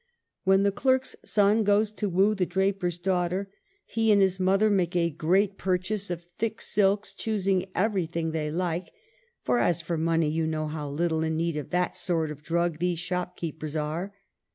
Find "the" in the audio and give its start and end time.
0.63-0.71, 2.35-2.47